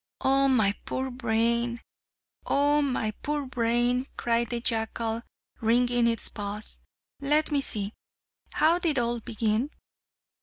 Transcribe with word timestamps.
"Oh, 0.21 0.47
my 0.47 0.73
poor 0.85 1.11
brain! 1.11 1.79
oh, 2.47 2.81
my 2.81 3.11
poor 3.21 3.45
brain!" 3.45 4.07
cried 4.17 4.49
the 4.49 4.59
jackal, 4.59 5.21
wringing 5.59 6.07
its 6.07 6.27
paws. 6.27 6.79
"Let 7.19 7.51
me 7.51 7.61
see! 7.61 7.93
how 8.53 8.79
did 8.79 8.97
it 8.97 8.99
all 8.99 9.19
begin? 9.19 9.69